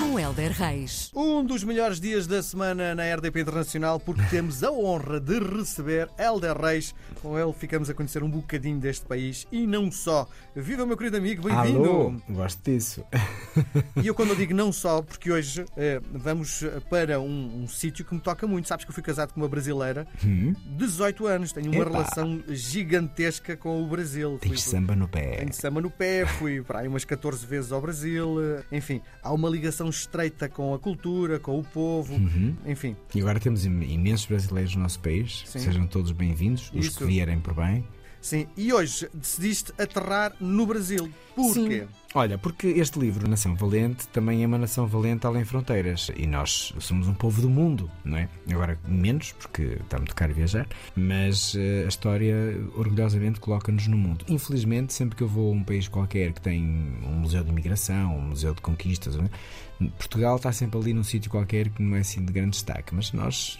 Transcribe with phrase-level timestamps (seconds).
[0.00, 1.10] Com Helder Reis.
[1.14, 6.08] Um dos melhores dias da semana na RDP Internacional porque temos a honra de receber
[6.18, 6.94] Helder Reis.
[7.20, 10.26] Com ele ficamos a conhecer um bocadinho deste país e não só.
[10.56, 12.20] Viva, meu querido amigo, bem-vindo!
[12.30, 13.04] Gosto disso.
[14.02, 18.04] E eu quando eu digo não só, porque hoje eh, vamos para um, um sítio
[18.04, 18.66] que me toca muito.
[18.68, 20.06] Sabes que eu fui casado com uma brasileira,
[20.78, 21.90] 18 anos, tenho uma Epá.
[21.90, 24.38] relação gigantesca com o Brasil.
[24.40, 25.36] Fui- Tens samba no pé.
[25.36, 28.36] Tenho samba no pé, fui para aí umas 14 vezes ao Brasil.
[28.72, 32.14] Enfim, há uma ligação estreita com a cultura, com o povo.
[32.14, 32.54] Uhum.
[32.66, 35.42] Enfim, E agora temos im- imensos brasileiros no nosso país.
[35.46, 35.58] Sim.
[35.58, 37.84] Sejam todos bem-vindos, os que vierem por bem.
[38.20, 38.46] sim.
[38.56, 41.10] E hoje decidiste aterrar no Brasil.
[41.34, 41.86] Porquê?
[42.12, 46.10] Olha, porque este livro, Nação Valente, também é uma nação valente além fronteiras.
[46.16, 48.28] E nós somos um povo do mundo, não é?
[48.50, 50.66] Agora, menos, porque está muito caro viajar,
[50.96, 52.34] mas eh, a história
[52.74, 54.24] orgulhosamente coloca-nos no mundo.
[54.28, 56.64] Infelizmente, sempre que eu vou a um país qualquer que tem
[57.04, 59.30] um museu de imigração, um museu de conquistas, não é?
[59.96, 63.12] Portugal está sempre ali num sítio qualquer que não é assim de grande destaque, mas
[63.12, 63.58] nós,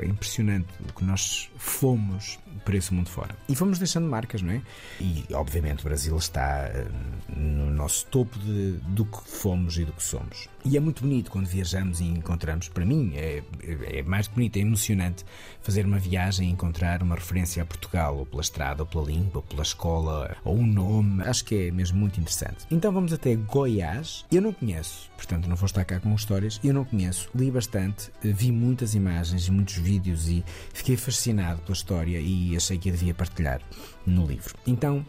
[0.00, 3.36] é impressionante o que nós fomos por esse mundo fora.
[3.48, 4.62] E fomos deixando marcas, não é?
[5.00, 6.88] E, obviamente, o Brasil está eh,
[7.36, 10.48] no nosso topo de, do que fomos e do que somos.
[10.64, 13.42] E é muito bonito quando viajamos e encontramos, para mim, é,
[13.82, 15.24] é mais que bonito, é emocionante
[15.62, 19.36] fazer uma viagem e encontrar uma referência a Portugal, ou pela estrada, ou pela língua,
[19.36, 21.22] ou pela escola, ou um nome.
[21.22, 22.66] Acho que é mesmo muito interessante.
[22.70, 24.26] Então vamos até Goiás.
[24.30, 26.60] Eu não conheço, portanto não vou estar cá com histórias.
[26.62, 30.44] Eu não conheço, li bastante, vi muitas imagens e muitos vídeos e
[30.74, 33.60] fiquei fascinado pela história e achei que a devia partilhar
[34.06, 34.54] no livro.
[34.66, 35.04] Então,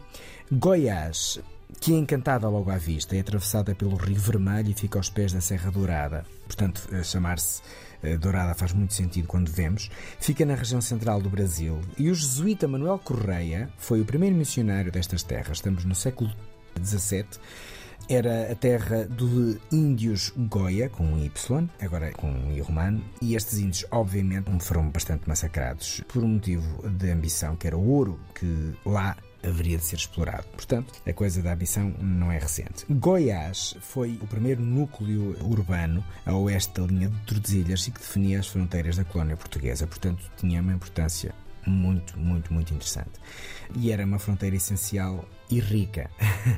[0.50, 1.40] Goiás
[1.82, 5.32] que é encantada logo à vista, é atravessada pelo Rio Vermelho e fica aos pés
[5.32, 6.24] da Serra Dourada.
[6.46, 7.60] Portanto, eh, chamar-se
[8.04, 9.90] eh, Dourada faz muito sentido quando vemos.
[10.20, 14.92] Fica na região central do Brasil e o jesuíta Manuel Correia foi o primeiro missionário
[14.92, 15.58] destas terras.
[15.58, 16.30] Estamos no século
[16.80, 17.26] XVII.
[18.08, 23.34] Era a terra de índios Goia, com um Y, agora com um I romano, e
[23.34, 28.20] estes índios, obviamente, foram bastante massacrados por um motivo de ambição, que era o ouro
[28.36, 30.46] que lá haveria de ser explorado.
[30.48, 32.84] Portanto, a coisa da ambição não é recente.
[32.88, 38.40] Goiás foi o primeiro núcleo urbano a oeste da linha de Tordesilhas e que definia
[38.40, 39.86] as fronteiras da colónia portuguesa.
[39.86, 41.34] Portanto, tinha uma importância
[41.66, 43.12] muito, muito, muito interessante.
[43.76, 46.10] E era uma fronteira essencial e rica.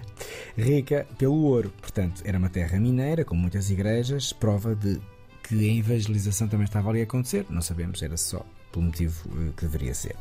[0.56, 1.72] rica pelo ouro.
[1.81, 5.01] Portanto, era uma terra mineira com muitas igrejas, prova de
[5.43, 7.47] que a evangelização também estava ali a acontecer.
[7.51, 10.16] Não sabemos, era só pelo motivo eh, que deveria ser.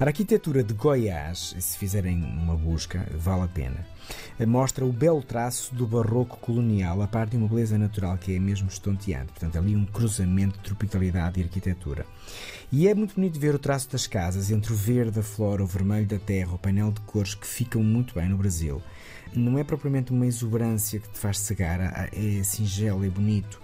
[0.00, 3.86] A arquitetura de Goiás, se fizerem uma busca, vale a pena.
[4.38, 8.34] Eh, Mostra o belo traço do barroco colonial, a par de uma beleza natural que
[8.34, 9.32] é mesmo estonteante.
[9.32, 12.06] Portanto, ali um cruzamento de tropicalidade e arquitetura.
[12.70, 15.66] E é muito bonito ver o traço das casas, entre o verde, a flora, o
[15.66, 18.82] vermelho da terra, o painel de cores que ficam muito bem no Brasil.
[19.34, 23.60] Não é propriamente uma exuberância que te faz cegar, ah, é singelo e bonito.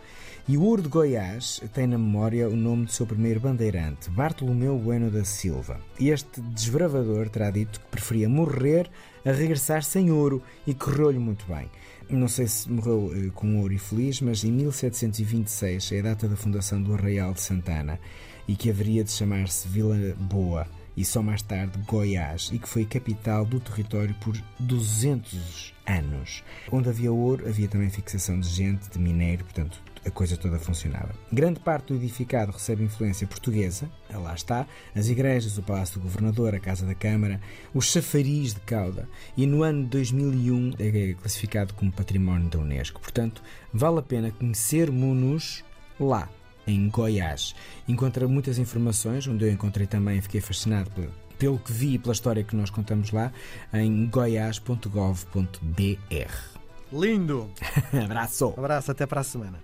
[0.51, 4.79] E o ouro de Goiás tem na memória o nome do seu primeiro bandeirante, Bartolomeu
[4.79, 5.79] Bueno da Silva.
[6.01, 8.91] Este desbravador terá dito que preferia morrer
[9.27, 11.71] a regressar sem ouro e correu-lhe muito bem.
[12.09, 16.27] Não sei se morreu eh, com ouro e feliz, mas em 1726 é a data
[16.27, 18.01] da fundação do Arraial de Santana
[18.49, 20.67] e que haveria de chamar-se Vila Boa
[20.99, 26.43] e só mais tarde Goiás, e que foi capital do território por 200 anos.
[26.73, 31.15] Onde havia ouro, havia também fixação de gente, de minério, portanto a coisa toda funcionava.
[31.33, 36.55] Grande parte do edificado recebe influência portuguesa, lá está, as igrejas, o Palácio do Governador,
[36.55, 37.41] a Casa da Câmara,
[37.73, 43.01] o chafariz de Cauda, e no ano de 2001 é classificado como Património da Unesco.
[43.01, 43.41] Portanto,
[43.73, 45.63] vale a pena conhecermos-nos
[46.01, 46.29] lá
[46.69, 47.55] em Goiás.
[47.89, 52.13] Encontra muitas informações, onde eu encontrei também, fiquei fascinado pelo, pelo que vi e pela
[52.13, 53.33] história que nós contamos lá,
[53.73, 56.59] em goiás.gov.br.
[56.93, 57.51] Lindo!
[58.05, 58.55] Abraço!
[58.57, 59.59] Abraço, até para a semana.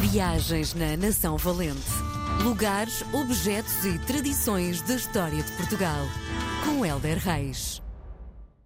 [0.00, 1.90] Viagens na Nação Valente.
[2.42, 6.06] Lugares, objetos e tradições da história de Portugal.
[6.64, 7.82] Com Helder Reis.